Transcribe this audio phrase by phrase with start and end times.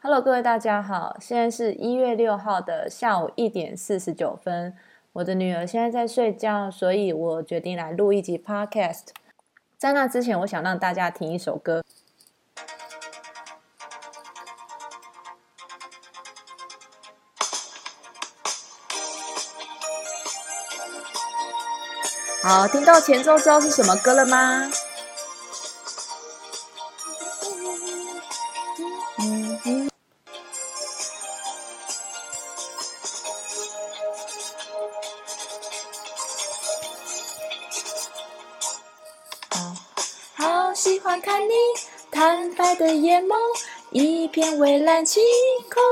[0.00, 4.76] Hello，各位大家好，现在是一月六号的下午一点四十九分。
[5.14, 9.06] 我的女儿现在在睡觉，所以我决定来录一集 Podcast。
[9.76, 11.82] 在那之前，我想让大家听一首歌。
[22.40, 24.70] 好，听到前奏知道是什么歌了吗？
[40.78, 41.54] 喜欢看你
[42.08, 43.34] 坦白的眼眸，
[43.90, 45.20] 一片蔚蓝晴
[45.68, 45.82] 空，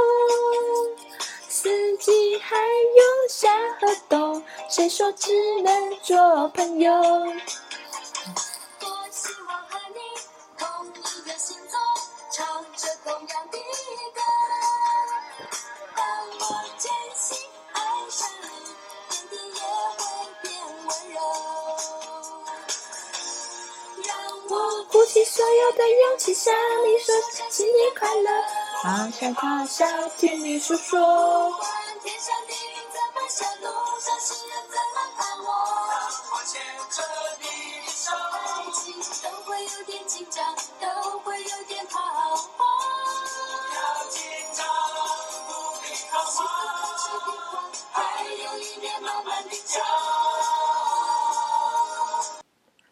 [1.49, 3.49] 四季还有夏
[3.81, 4.41] 和冬，
[4.71, 6.93] 谁说只能做朋友？
[26.29, 26.53] 你说
[27.51, 28.29] 新年快乐，
[28.83, 29.87] 他笑他笑
[30.19, 30.99] 听你诉说。
[30.99, 31.71] 不管
[32.03, 33.69] 天上地云怎么下，路
[34.01, 35.49] 上行人怎么看我，
[36.33, 36.61] 我牵
[36.91, 37.03] 着
[37.39, 37.45] 你
[37.87, 38.35] 的手，爱
[38.75, 38.83] 情
[39.23, 42.67] 都会有点紧张，都会有点彷徨。
[43.77, 43.79] 要
[44.11, 44.21] 紧
[44.53, 44.67] 张，
[45.47, 46.51] 不必彷喜欢徨。
[46.83, 49.81] 空气变化，还有一面慢慢的笑。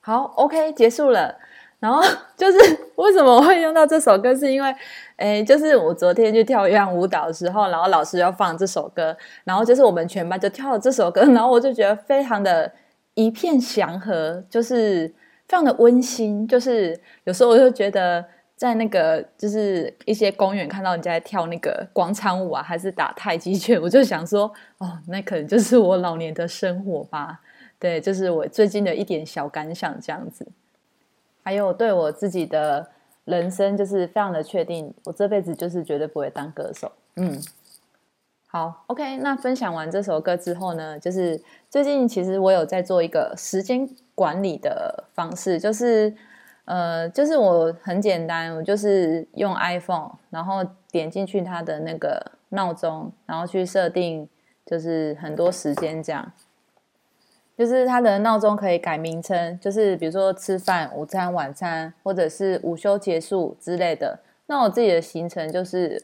[0.00, 1.40] 好，OK，结束了。
[1.80, 2.02] 然后
[2.44, 4.74] 就是 为什么我会用到这首歌，是因为，
[5.16, 12.70] 诶，就是我昨天去跳一样舞蹈的时候，然后老师要放这首歌，然后就是我们全班就跳了这首歌，然后我就觉得非常的
[13.14, 15.08] 一片祥和，就是
[15.48, 16.46] 非常的温馨。
[16.46, 18.22] 就是有时候我就觉得
[18.56, 27.40] 在那个就是一些公园看到人家在跳那个广场舞啊，还是打太极拳，我就想说，哦，那可能就是我老年的生活吧。
[27.78, 30.46] 对，就是我最近的一点小感想这样子。
[31.44, 32.88] 还有对我自己的
[33.26, 36.90] 人生，就是非常的确定，我这辈子就是绝对不会当歌手。
[37.16, 37.40] 嗯，
[38.48, 39.18] 好，OK。
[39.18, 41.40] 那分享完这首歌之后呢，就是
[41.70, 46.12] 最近其实我有在做一个时间管理的方式，就是
[46.64, 54.28] 呃，就是我很简单，我就是用 iPhone，然后点进去它的那个闹钟，然后去设定
[54.64, 56.32] 就是很多时间这样。
[57.56, 64.18] 就是它的闹钟可以改名称，就是比如说吃饭、午餐、晚餐，或者是午休结束之类的。
[64.46, 66.02] 那我自己的行程就是，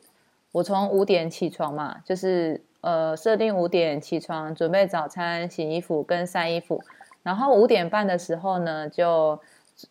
[0.53, 6.83] 我从五点起床嘛，就是呃设定五点起床，准备早餐、洗衣服跟晒衣服，
[7.23, 9.39] 然后五点半的时候呢，就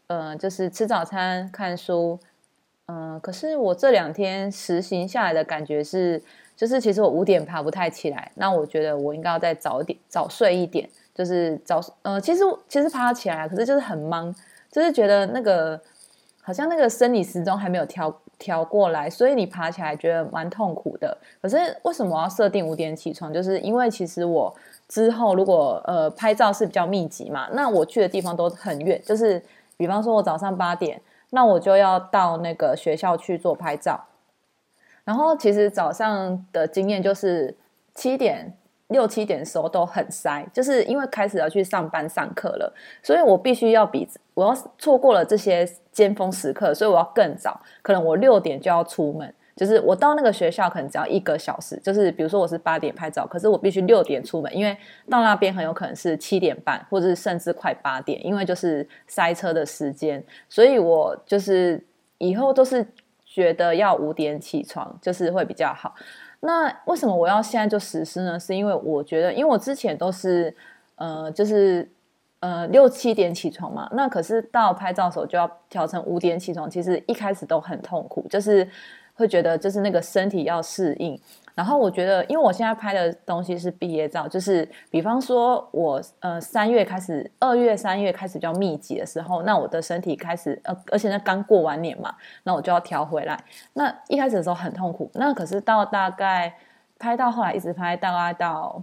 [0.08, 2.20] 呃就是吃早餐、看书。
[2.92, 6.20] 嗯、可是我这两天实行下来的感觉是，
[6.56, 10.90] 就是其实我五点爬不太起来，那我觉得我应该要再早一点早睡一点。
[11.20, 14.34] 就是早呃，其实其实爬起来，可是就是很忙，
[14.72, 15.78] 就是觉得那个
[16.42, 21.18] 好像那个生理时钟还没有调调过来，所以你爬起来觉得蛮痛苦的。
[21.42, 23.34] 可是为什么我要设定五点起床？
[23.34, 24.56] 就是因为其实我
[24.88, 29.44] 之后如果呃拍照是比较密集嘛，那我去的地方都很远，就是
[29.76, 31.02] 比方说我早上八点，
[31.32, 34.06] 那我就要到那个学校去做拍照。
[35.04, 37.58] 然后其实早上的经验就是
[37.94, 38.54] 七点。
[38.90, 54.76] 六七点的时候都很塞，就是因为开始要去上班上课了，所以我必须要比我要错过了这些尖峰时刻，所以我要更早，可能我六点就要出门，就是我到那个学校可能只要一个小时，就是比如说我是八点拍照，可是我必须六点出门，因为
[55.10, 61.84] 到那边很有可能是七点半，或者是甚至快八点，因为就是塞车的时间，所以我就是
[62.18, 62.84] 以后都是
[63.24, 65.94] 觉得要五点起床，就是会比较好。
[66.42, 68.40] 那为什么我要现在就实施呢？
[68.40, 70.56] 是因为我觉得，因为我之前都是，
[70.96, 71.90] 呃，就是
[72.40, 78.68] 呃六七点起床嘛，那可是到拍照的时候就要调成五点起床，其实一开始都很痛苦，就是
[79.16, 81.20] 会觉得就是那个身体要适应。
[81.60, 93.38] 然后我觉得，因为我现在拍的东西是毕业照，就是比方说我呃三月开始，二月三月开始比较密集的时候，那我的身体开始呃，而且那刚过完年嘛，那我就要调回来。
[93.74, 96.56] 那一开始的时候很痛苦，那可是到大概
[96.98, 98.82] 拍到后来一直拍，大概到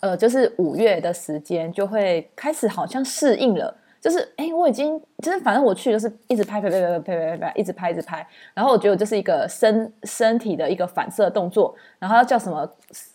[0.00, 3.78] 呃就是五月的时间，就会开始好像适应了。
[4.00, 12.68] 就是哎，诶我已经就是反正我去就是一直拍拍拍拍拍拍拍拍，一直拍一直拍，然后我觉得我就是一个身身体的一个反射动作，然后要叫什么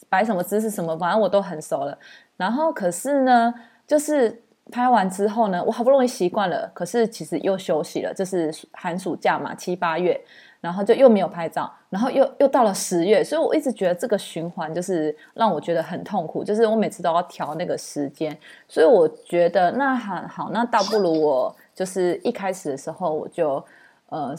[0.08, 1.98] 摆什么姿势什么，反正我都很熟了。
[2.38, 3.54] 然后可是呢，
[3.88, 4.42] 就是
[4.72, 10.20] 拍完之后呢，我好不容易习惯了，可是其实又休息了，就是寒暑假嘛，七八月。
[10.66, 23.64] 然后就又没有拍照，然后又又到了十月，所以我一直觉得这个循环就是让我觉得很痛苦，就是我每次都要调那个时间，所以我觉得那好好，那倒不如我就是一开始的时候我就
[24.10, 24.36] 呃。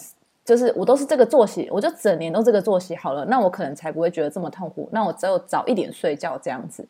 [0.47, 4.89] 就是我都是这个作息，我就整年都这个作息好了，那我可能才不会觉得这么痛苦。
[4.93, 6.87] 那我只有早一点睡觉这样子。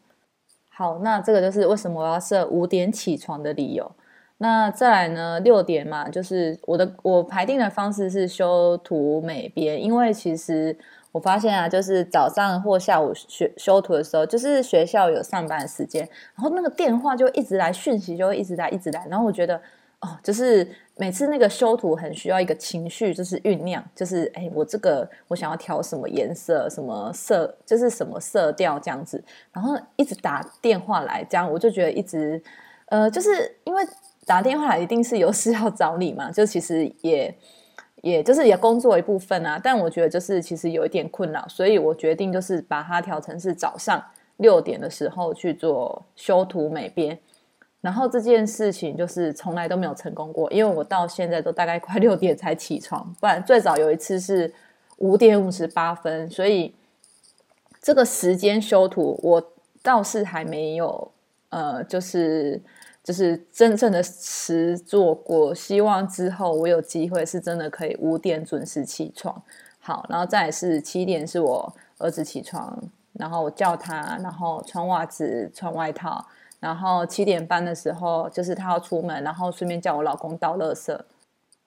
[0.68, 3.90] 好，那这个就是为什么我要设五点起床的理由。
[4.38, 10.76] 那再来呢，六点嘛，就是我的我排定的方式是修图美编，因为其实
[11.10, 19.56] 我发现啊，就是早上或下午学修图的时候，就是学校有上班时间，然后那个电话就一直来，讯息就会一直来，一直来，然后我觉得
[20.00, 32.42] 哦，就是每次那个修图很需要一个情绪，就是酝酿，就是哎，我这个我想要调什么颜色，什么色，就是什么色调这样子，然后一直打电话来，这样我就觉得一直
[32.90, 33.82] 呃，就是因为。
[34.26, 36.32] 打电话一定是有事要找你嘛？
[36.32, 37.32] 就其实也，
[38.02, 39.58] 也就是也工作一部分啊。
[39.62, 44.04] 但我觉得就是其实有一点困扰，所以我决定就是把它调成是早上
[44.38, 47.16] 六点的时候去做修图美编。
[47.80, 54.52] 然后这件事情就是从来都没有成功过，因为我到现在都大概快六点才起床，不然最早有一次是
[54.96, 56.28] 五点五十八分。
[56.28, 56.74] 所以
[57.80, 59.52] 这个时间修图我
[59.84, 61.12] 倒是还没有，
[61.50, 62.60] 呃，就是。
[63.06, 69.40] 就是真正的实做过，希望之后我有机会是真的可以五点准时起床。
[69.78, 72.76] 好，然后再是七点是我儿子起床，
[73.12, 76.26] 然后我叫他，然后穿袜子、穿外套，
[76.58, 80.98] 然后七点半的时候就是他要出门，然后顺便叫我老公倒垃圾，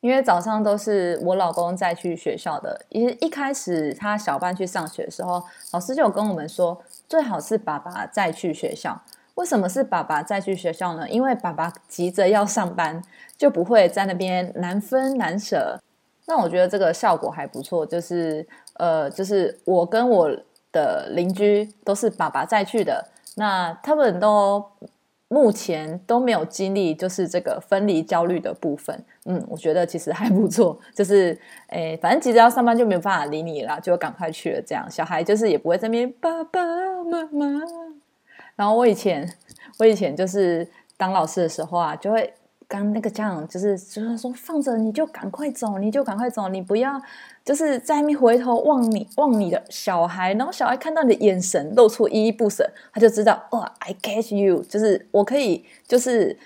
[0.02, 2.82] 因为早上都是我老公再去学校的。
[2.90, 9.02] 一一开始他小班去上学的时候，老师就有跟我们说，最好是爸爸再去学校。
[9.40, 11.10] 为什么是爸爸再去学校呢？
[11.10, 13.02] 因为爸爸急着要上班，
[13.38, 15.80] 就不会在那边难分难舍。
[16.28, 20.30] 那我觉得这个效果还不错，就是呃，就是我跟我
[20.74, 23.08] 的邻居都是爸爸再去的，
[23.38, 24.62] 那他们都
[25.30, 29.06] 目前都没有经历就是这个分离焦虑的部分。
[29.24, 31.40] 嗯，我觉得其实还不错，就是
[31.70, 34.62] 诶，反正急着要上班就没有办法理你了，就赶快去了。
[34.62, 36.60] 这样小孩就是也不会在那边爸爸
[37.06, 37.89] 妈妈。
[38.60, 39.26] 然后我以前，
[39.78, 40.68] 我以前就是
[40.98, 42.34] 当老师的时候啊，就会
[42.68, 47.02] 跟那个家长，就是就是说放着你就赶快走，你就赶快走，你不要
[47.46, 56.38] 就是在面回头望你望你的小孩，然后小孩看到你的眼神露出依依不舍，他就知道哇，I catch you，就是我可以就是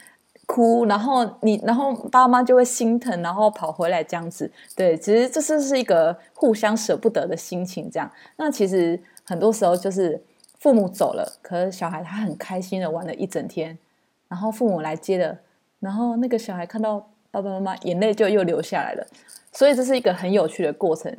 [0.45, 4.51] 哭，然后你然后爸妈就会心疼，然后跑回来这样子。
[4.75, 8.07] 对，其实这是是一个互相舍不得的心情，这样。
[8.37, 10.21] 那其实很多时候就是。
[10.63, 13.77] 父母走了，可是小孩他很开心的玩了一整天，
[14.29, 15.37] 然后父母来接了，
[15.81, 19.05] 然后那个小孩看到爸爸妈妈，眼泪就又流下来了。
[19.51, 21.13] 所以这是一个很有趣的过程。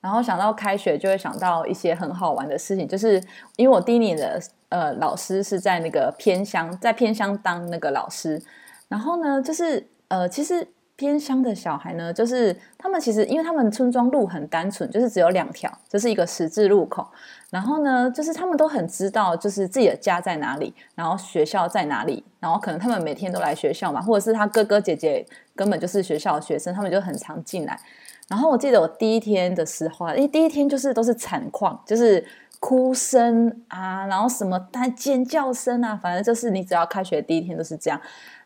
[0.00, 3.22] 然后想到开学，就会想到一些很好玩的事情，就是
[3.56, 4.40] 因为我第一年的
[4.70, 8.42] 呃老师是在那个偏乡，在偏乡当那个老师，
[8.88, 10.66] 然后呢，就是呃其实。
[11.00, 17.08] 偏乡的小孩呢，就是他们其实，因为他们村庄路很单纯，就是只有两条，就是一个十字路口。
[17.48, 25.26] 然后呢，就是他们都很知道，就是自己的家在哪里，然后学校在哪里，然后可能他们每天都来学校嘛，或者是他哥哥姐姐
[25.56, 27.80] 根本就是学校的学生，他们就很常进来。
[28.28, 32.22] 然后我记得我第一天的时候，因为第一天就是都是惨况，就是
[32.60, 37.98] 哭声啊，然后什么大尖叫声啊，反正就是你只要开学第一天都是这样。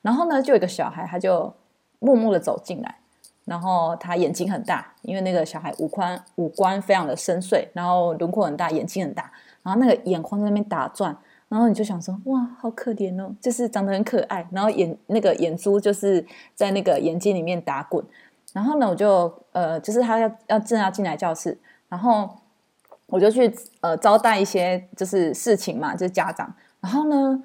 [0.02, 1.52] 然后呢，就有一个小孩，他就。
[2.04, 2.96] 默默的走进来，
[3.46, 9.32] 然后他眼睛很大，因为那个小孩五官五官非常的深邃，然后轮廓很大，眼睛很大，
[9.62, 11.16] 然后那个眼眶在那边打转，
[11.49, 16.23] 然后你就想说哇，好可怜哦，就是长得很可爱，然后眼那个眼珠就是
[16.54, 18.04] 在那个眼睛里面打滚，
[18.52, 21.58] 然后呢，我就呃，就是他要要正要进来教室，
[21.88, 22.28] 然后
[23.06, 27.42] 我就去呃招待一些就是事情嘛，就是家长，然后呢，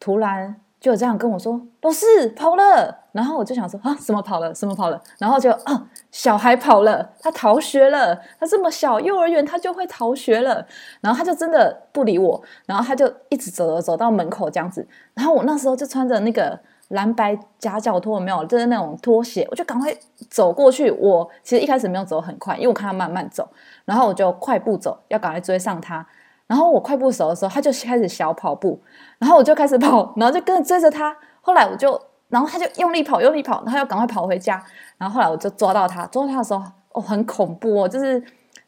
[0.00, 0.60] 突然。
[0.80, 10.66] 就有这样跟我说，老师跑了，然后我就想说啊，什么跑了，什么跑了，然后就啊，小孩跑了，他逃学了，他这么小，幼儿园他就会逃学了，
[11.02, 16.58] 然后他就真的不理我，然后他就一直走走走到门口这样子，然后我那时候就穿着那个
[16.88, 19.94] 蓝白夹脚拖，没有，就是那种拖鞋，我就赶快
[20.30, 20.90] 走过去。
[20.90, 23.46] 我其实一开始没有走很快，因为我看他慢慢走，
[23.84, 26.06] 然后我就快步走，要赶快追上他。
[26.50, 28.76] 然后我快步走的时候，他就开始小跑步，
[29.20, 31.16] 然后我就开始跑， 然后就跟着追着他。
[31.40, 31.96] 后来我就，
[32.28, 34.60] 然后他就用力跑，用力跑，然后要赶快跑回家。
[34.98, 38.20] 然后后来我就抓到他，抓到他的时候，哦，很恐怖哦，就是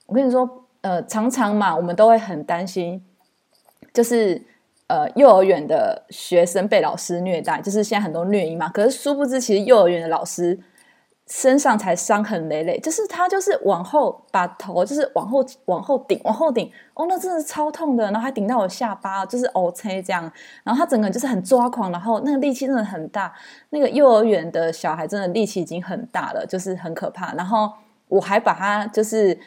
[0.07, 0.49] 我跟你说，
[0.83, 3.05] 呃，常常嘛，我们都会很担心，
[3.93, 4.41] 就是
[4.87, 8.69] 呃，幼儿园的学生被老师虐待，就是现在很多虐婴嘛。
[8.69, 10.57] 可是殊不知，其实幼儿园的老师
[11.27, 20.31] 身上才伤痕累累，就是他就是往后把头就是往后往后顶往后顶，哦，那真的是超痛的，然后还顶到我下巴，就是 O C 这样，
[20.65, 23.33] 然后他整个人就是很抓狂，然后那个力气真的很大，
[23.71, 27.73] 那个幼儿园的小孩真的力气已经很大了，就是很可怕，然后
[28.09, 29.39] 我还把他就是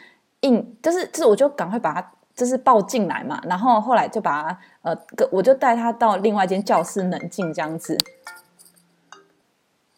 [0.41, 4.97] 硬，就是就是我就赶快把他就是抱进来嘛，然后后来就把他呃，
[5.29, 7.97] 我就带他到另外一间教室冷静这样子。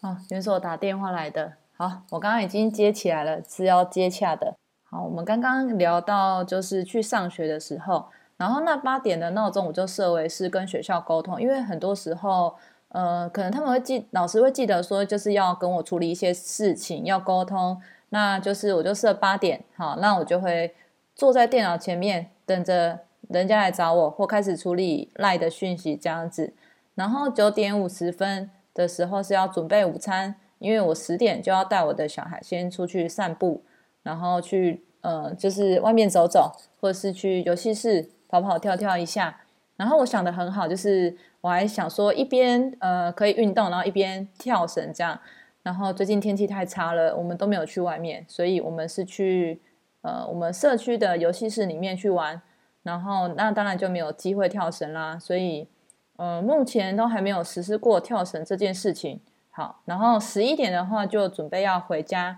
[0.02, 1.54] 哦，原是我打电话来的。
[1.80, 4.56] 好，我刚刚已经接起来了，是要接洽的。
[4.90, 12.56] 好，我们刚刚聊到就是去上学的时候，然后那八点的闹钟我就设为是跟学校沟通，因为很多时候，
[12.90, 17.80] 呃，可能他们会记，老师会记得说就是要跟我处理一些事情，要沟通，
[18.10, 20.74] 那就是我就设八点，好，那我就会
[21.14, 26.56] 坐在电脑前面等着人家来找我，或开始处理赖的讯息这样子，
[26.96, 30.38] 然后九点五十分的时候是要准备午餐。
[30.60, 33.64] 因为我十点就要带我的小孩先出去散步，
[34.04, 39.42] 然后去呃，就是外面走走，或者是去游戏室跑跑跳跳一下。
[39.76, 45.20] 然后我想的很好，就是我还想说一边呃可以运动，然后一边跳绳这样。
[45.62, 49.62] 然后最近天气太差了，我们都没有去外面，所以我们是去
[50.02, 52.42] 呃我们社区的游戏室里面去玩。
[52.84, 55.68] 然后那当然就没有机会跳绳啦，所以
[56.16, 59.20] 呃目前都还没有实施过跳绳这件事情。
[59.58, 62.38] 好，然后十一点的话就准备要回家，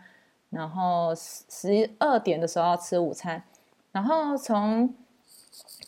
[0.51, 3.43] 然后十十二点的时候要吃午餐，
[3.91, 4.95] 然后从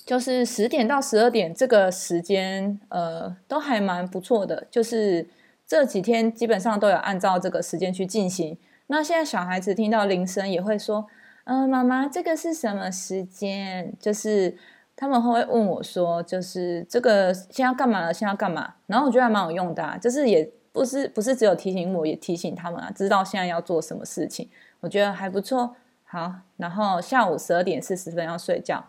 [0.06, 5.30] 就是十点到十二点这个时间，呃，都还蛮不错的，就是
[5.66, 8.58] 这几天基本上都有按照这个时间去进行。
[8.88, 11.08] 那现在小孩子听到铃声也会说
[11.48, 14.58] ：“嗯，妈妈，这个是什么时间？”就是
[14.98, 18.14] 他们会问我说：“就是这个现在要干嘛了？
[18.14, 20.52] 现在要干嘛？”然后我觉得还蛮有用的，就是也。
[20.72, 24.50] 不是不是只有提醒我，也提醒他们啊，知道现在要做什么事情，
[24.80, 25.76] 我觉得还不错。
[26.06, 28.86] 好，然后下午十二点四十分要睡觉。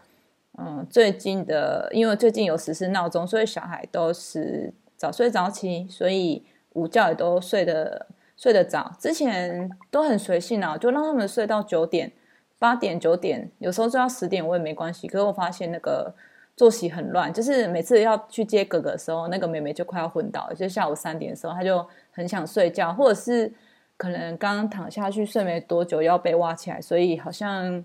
[0.59, 8.93] 嗯，最近的因为最近有实施闹钟，所以小孩都是早睡早起，所以午觉也都睡得睡得早。
[8.99, 12.13] 之前都很随性啊，就让他们睡到九点、
[12.59, 15.09] 八点、九点，有时候睡到十点我也没关系。
[15.09, 16.15] 可是我发现那个。
[16.55, 20.53] 作息很乱，就是每次要去接哥哥的时候，那个妹妹就快要昏倒。
[20.53, 23.53] 就下午三点的时候，她就很想睡觉，或者是
[23.97, 27.83] 可能刚躺下去睡没多久要被挖起来，所以好像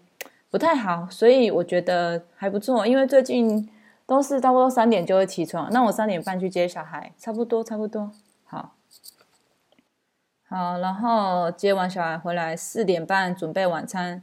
[0.50, 1.08] 不太好。
[1.10, 3.70] 所以我觉得还不错，因为最近
[4.06, 8.12] 都是差不多三点就会起床，那我三点半去接小孩，差不多差不多。
[8.44, 8.76] 好，
[10.50, 14.22] 好，然后接完小孩回来，四点半准备晚餐。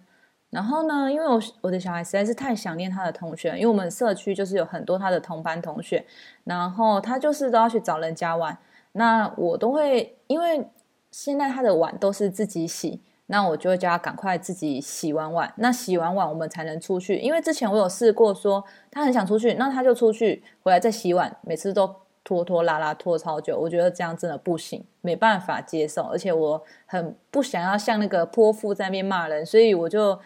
[0.54, 6.06] 然后呢，因为我我的小孩实在是太想念他的同学，因为我们社区就是有很多他的同班同学，
[6.44, 8.56] 然后他就是都要去找人家玩，
[8.92, 10.64] 那我都会因为
[11.10, 21.92] 现在他的碗都是自己洗，那我就会叫他赶快自己洗完碗，那洗完碗我们才能出去，因为之前我有试过说他很想出去，那他就出去回来再洗碗，每次都
[22.22, 30.16] 拖拖拉拉拖超久，我觉得这样真的不行，没办法接受，而且我很不想要像那个泼妇在那边骂人，所以我就。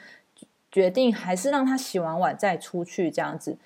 [0.71, 3.57] 决定还是让他洗完碗再出去这样子，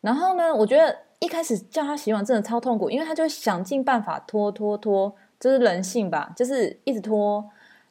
[0.00, 7.44] 然后呢，我觉得一开始叫他洗碗真的超痛苦，因为他就想尽办法拖拖拖，这是人性吧，就是一直拖。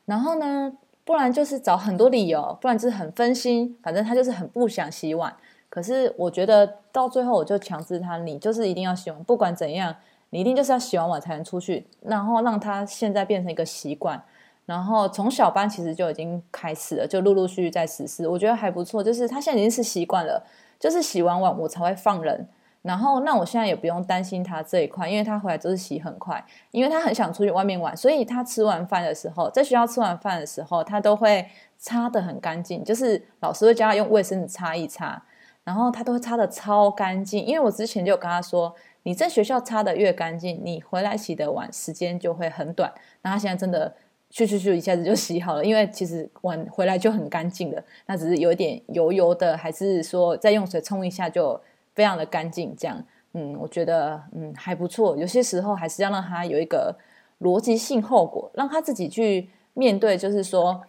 [0.06, 0.72] 然后呢，
[1.04, 5.36] 不然就是找很多理由，不然就是很分心，反正他就是很不想洗碗。
[5.68, 9.94] 可是我觉得到最后，我就强制他，你就是一定要洗碗，不管怎样，
[10.30, 14.24] 你一定就是要洗完碗才能出去，然后让他现在变成一个习惯。
[14.66, 19.04] 然后从小班其实就已经开始了，就陆陆续续在实施，我觉得还不错。
[19.04, 20.44] 就是他现在已经是习惯了，
[20.80, 22.48] 就是洗完碗我才会放人。
[22.82, 35.22] 然后那我现在也不用担心他这一块，因为他回来都是洗很快，因为他很想出去外面玩，所以他吃完饭的时候，在学校吃完饭的时候，他都会擦的很干净，就是老师会教他用卫生纸擦一擦，
[35.64, 37.44] 然后他都会擦的超干净。
[37.44, 42.92] 因为我之前就有跟他说，你在学校擦的越干净，你回来洗的碗时间就会很短。
[43.22, 43.94] 那他现在真的。
[44.30, 51.60] 去去去，一下子就洗好了，因为其实碗回来就很干净了，那只是有一点油油的，还是说再用水冲一下就
[51.94, 52.76] 非常的干净。
[52.78, 53.02] 这样，
[53.34, 55.16] 嗯，我觉得嗯还不错。
[55.16, 56.98] 有些时候还是要让他有一个
[57.40, 60.82] 逻辑性后果，让他自己去面对，就是说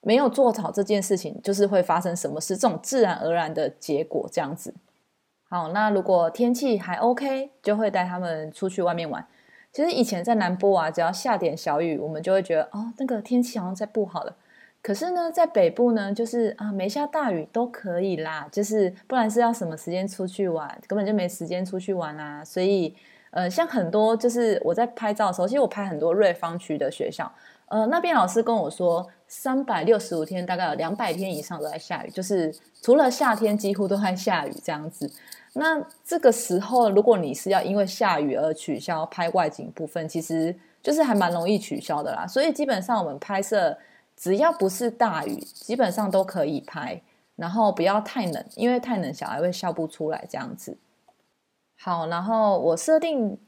[0.00, 4.74] 没有做好这件事情，就是会发生什么事，这种自然而然的结果这样子。
[5.48, 9.26] 好，那如果天气还 OK，就会带他们出去外面玩。
[9.72, 14.36] 其实以前在南部啊，只要下点小雨，我们就会觉得哦，那个天气好像在不好了。
[14.82, 22.42] 可是呢，在北部呢，就是啊，没下大雨都可以啦，就是不然是要什么时间出去玩，根本就没时间出去玩啦。
[22.44, 22.96] 所以，
[23.30, 27.30] 呃，像很多就是我在拍照的时候，其实我拍很多瑞芳区的学校，
[27.66, 35.10] 呃，那边老师跟我说，三百六十五天大概有两百天以上都在下雨，就是除了夏天几乎都在下雨这样子。
[35.52, 42.26] 那这个时候，如果你是要因为下雨而取消拍外景部分，其实就是还蛮容易取消的啦。
[42.26, 43.76] 所以基本上我们拍摄
[44.16, 47.00] 只要不是大雨，基本上都可以拍，
[47.36, 50.76] 然后不要太冷，因为太冷小孩会笑不出来这样子。
[51.82, 53.38] 好，然后我设定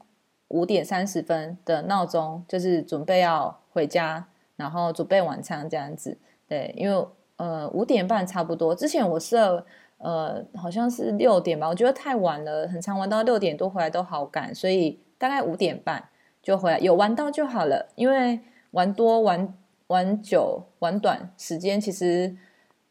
[0.49, 6.17] 五点三十分的闹钟，就是准备要回家，然后准备晚餐这样子。
[6.49, 9.67] 对，因为呃五点半差不多，之前我设
[9.99, 16.03] 呃好像是六点吧，我觉得太晚了，很长玩到六点多回来都好赶，所以大概五点半
[16.43, 17.91] 就回来，有玩到就好了。
[17.97, 19.55] 因为玩多玩
[19.89, 22.35] 玩久玩短时间其实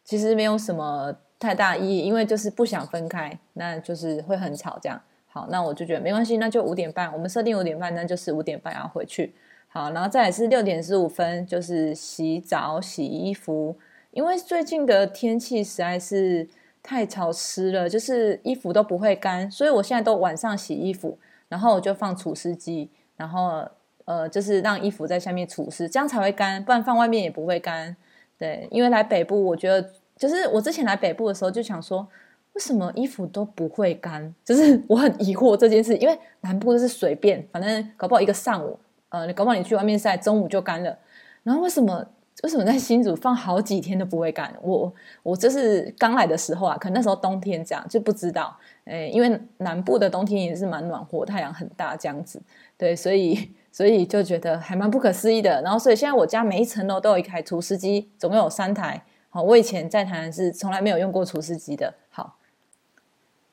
[0.03, 5.01] 其实没有什么太大意义，因为就是不想分开，那就是会很吵这样。
[5.33, 9.33] 好，那我就觉得没关系，那就五点半，我们设定五点半，那就是五点半要回去。
[9.69, 13.77] 好，然后再来是六点十五分，就是洗澡、洗衣服，
[14.11, 16.45] 因为最近的天气实在是
[16.83, 23.65] 太潮湿了，就是衣服都不会干，所以我现在都晚上洗衣服，然后我就放除湿机，然后
[24.03, 27.95] 呃，就是让衣服在下面除湿，这样才会干，不然放外面也不会干。
[28.38, 32.05] 对，因为来北部，我觉得就是我之前来北部的时候就想说。
[32.53, 34.34] 为什么衣服都不会干？
[34.43, 38.77] 就是 我很疑惑这件事，因为南部就是随便，反正搞不好一个上午，
[39.10, 40.98] 呃，你搞不好你去外面晒，中午就干了。
[41.43, 42.05] 然后为什么
[42.43, 44.53] 为什么在新竹放好几天都不会干？
[44.62, 44.93] 我
[45.24, 48.55] 我就是刚来的时候啊，可能那时候冬天这样就不知道，
[48.86, 52.41] 诶，因为南部的冬天也是蛮暖和，太阳很大这样子，
[52.77, 55.62] 对，所以所以就觉得还蛮不可思议的。
[55.62, 59.01] 然后所以现在我家每一层楼都有一台除湿机，总共有三台。
[59.29, 61.93] 好，我以前在台南是从来没有用过除湿机的。
[62.10, 62.36] 好。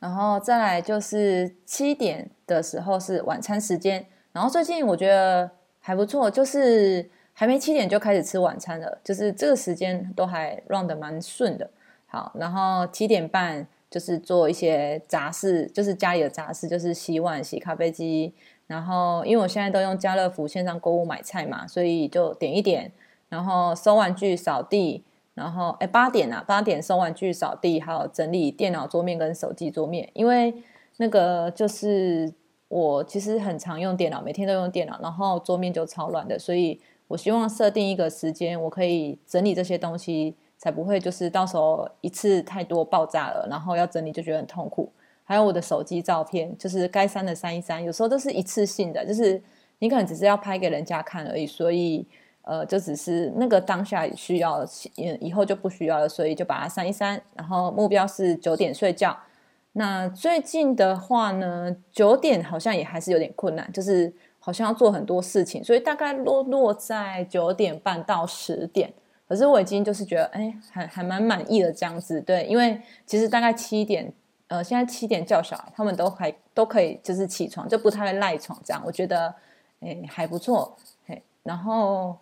[0.01, 5.51] 然后再来就是七点的时候是晚餐时间，然后最近我觉得
[5.81, 11.69] 还不错，就是还没七点就开始吃晚餐了，就是这个时间都还 run 的蛮顺的。
[12.07, 18.33] 好，然后七点半就是做一些杂事，就是家里的杂事，就是洗碗、洗咖啡机。
[18.67, 22.93] 然后因为我现在都用家乐福线上购物买菜嘛，所以就点一点，
[23.29, 25.03] 然后收玩具、扫地。
[25.39, 30.11] 然后，哎，八点啊，八点收玩具、扫地，还有整理电脑桌面跟手机桌面。
[30.13, 30.53] 因为
[30.97, 32.31] 那个就是
[32.67, 44.93] 我其实很常用电脑，每天都用电脑，然后桌面就超乱的，所以我希望设定一个时间，我可以整理这些东西，才不会就是到时候一次太多爆炸了，然后要整理就觉得很痛苦。
[45.23, 49.41] 还有我的手机照片，就是该删的删一删，有时候都是一次性的，就是
[49.79, 52.07] 你可能只是要拍给人家看而已，所以。
[52.49, 54.67] 呃，就只是那个当下需要，
[55.21, 57.21] 以后就不需要了，所以就把它删一删。
[57.35, 59.15] 然后目标是九点睡觉。
[59.73, 68.91] 那最近的话呢，九点好像也还是有点困难，就是好像要做很多事情，所以大概落落在九点半到十点。
[69.29, 72.19] 可是我已经就是觉得，哎，还还蛮满意的这样子。
[72.23, 74.11] 对，因为其实大概七点，
[74.47, 78.83] 呃，现在七点叫小孩，他们都还都可以就是起床，就不太会赖床这样。
[78.87, 79.35] 我觉得，
[79.81, 80.75] 哎，还不错。
[81.07, 82.17] 嘿，然后。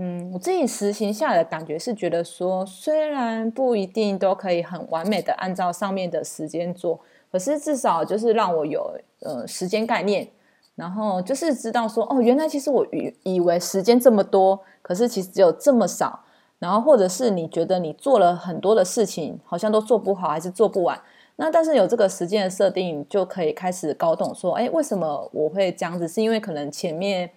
[0.00, 7.00] 嗯，我自己实行下来的感觉是觉得说，虽然不一定都可以很完美的按照上面的时间做，
[7.32, 10.28] 可是至少就是让我有呃时间概念，
[10.76, 16.20] 然后就是知道说，哦，原来其实我以以为时间这么多，可是其实只有这么少，
[16.60, 20.96] 然后或者是你觉得你做了很多的事情，好像都做不好，还是做不完，
[21.34, 26.06] 那但是有这个时间的设定，就可以开始搞懂说，哎，为什么我会这样子？
[26.06, 27.28] 是因为可能前面。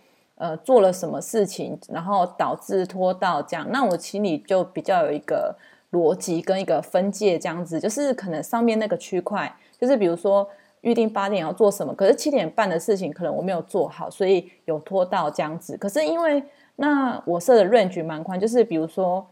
[0.42, 5.56] 呃，做了什么事情，然后导致拖到这样，那我心里就比较有一个
[5.92, 10.50] 逻辑跟一个分界，这样子，就是可能上面那个区块，就是比如说
[10.82, 15.78] 预定八点要做什么，可是七点半的事情可能我没有做好，所以有拖到这样子。
[15.78, 16.44] 可是因为
[16.78, 19.28] 那我设的 range 蛮宽，就是比如说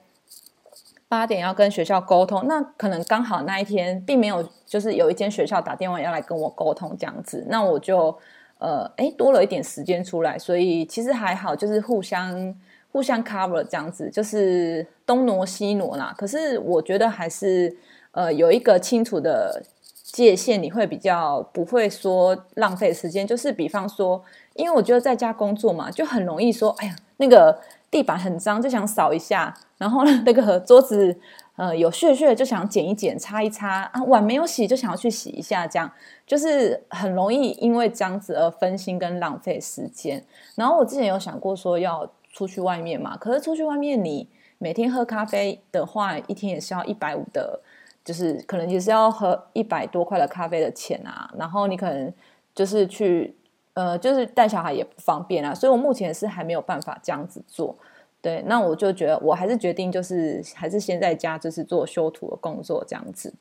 [1.07, 8.15] 八点要跟学校沟通，那可能刚好那一天并没有，就是有一间学校打电话要来跟我沟通这样子，那我就。
[8.59, 12.53] 呃，哎，多了一点时间出来，所以其实还好，就是互相
[12.91, 16.13] 互相 cover 这样子，就是东挪西挪啦。
[16.17, 17.73] 可是我觉得还是
[18.11, 19.63] 呃有一个清楚的
[20.03, 23.25] 界限，你会比较不会说浪费时间。
[23.25, 24.21] 就是比方说，
[24.55, 31.15] 因为我觉得在家工作嘛，就很容易说，哎呀，那个地板很脏，就想扫一下，然后呢，那个桌子。
[31.59, 35.91] 呃，有屑屑就想剪一剪、擦一擦啊，碗没有洗就想要去洗一下，这样
[36.25, 40.23] 就是很容易因为这样子而分心跟浪费时间。
[40.55, 44.25] 然后我之前有想过说要出去外面嘛，可是出去外面你
[44.57, 47.59] 每天喝咖啡的话，一天也是要一百五的，
[48.05, 51.29] 就是可能也是要喝一百多块的咖啡的钱啊。
[51.37, 52.13] 然后你可能
[52.55, 53.35] 就是去
[53.73, 57.75] 呃，就是带小孩也不方便啊，所以我目前是还没有办法这样子做。
[58.21, 63.33] 对，那我就觉得我还是决定就是还是先在家就是做修图的工作这样子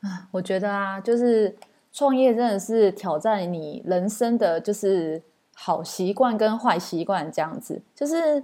[0.00, 0.28] 啊。
[0.30, 1.54] 我觉得啊，就是
[1.92, 5.22] 创业真的是挑战你人生的就是
[5.54, 8.42] 好习惯跟坏习惯这样子，就是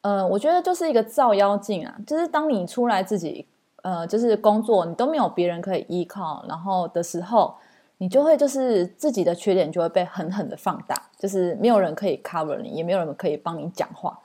[0.00, 3.46] 呃，我觉得就是一个照妖镜啊，就是当你出来自己
[3.82, 7.54] 呃就是工作，你都没有别人可以依靠，然后的时候。
[7.98, 14.18] 你就会就是自己的缺点就会被狠狠的放大，就是没有人可以 cover 你，也没有人可以帮你讲话。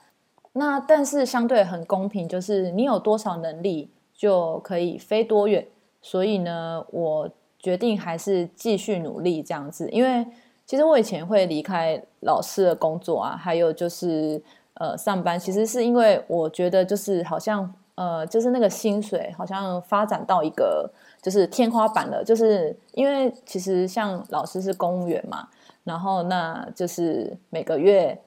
[0.52, 5.66] 那但是相对很公平，就是你有多少能力就可以飞多远。
[6.02, 9.88] 所以呢，我决定还是继续努力这样子。
[9.90, 10.26] 因为
[10.64, 14.42] 其实我以前会离开老师的工作啊，还有就是
[14.74, 20.90] 呃上班，其实是因为我觉得就是好像呃就是那个薪水好像发展到一个。
[21.22, 25.46] 就是天花板了，就是因为其实像老师是公务员嘛，
[25.84, 28.18] 然后那就是每个月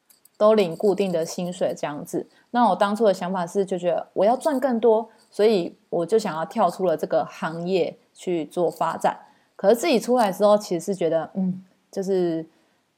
[0.44, 2.28] 都领固定的薪水这样子。
[2.52, 9.18] 那我当初的想法是就觉得我要赚更多，所以我就想要跳出了这个行业去做发展。
[9.56, 12.46] 可是自己出来之后，其实是觉得嗯，就是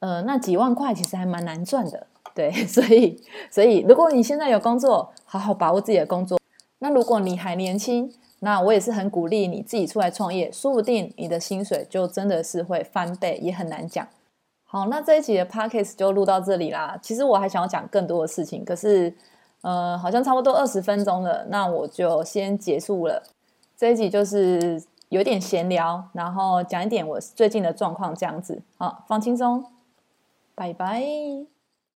[0.00, 6.36] 呃那几万块其实还蛮难赚的，对， 所以所以如果你现在有工作，好好把握自己的工作。
[6.80, 8.12] 那如果你还年轻。
[8.40, 14.06] 那我也是很鼓励你自己出来创业，说不定你的薪水就真的是会翻倍，也很难讲。
[14.68, 16.98] 好，那这一集的 podcast 就录到这里啦。
[17.00, 19.14] 其实我还想要讲更多的事情，可是
[19.62, 23.22] 呃，好像差不多二十分钟了，那我就先结束了。
[23.76, 28.60] 这一集就是有点闲聊，然后讲一点我最近的状况这样子。
[28.76, 29.64] 好，放轻松，
[30.54, 31.55] 拜拜。